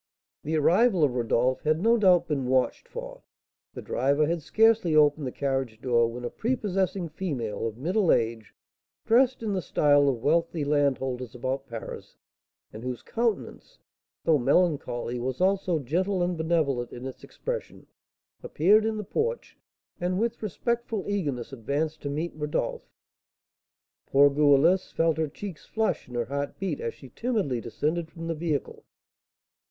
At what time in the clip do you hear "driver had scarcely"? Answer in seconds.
3.83-4.95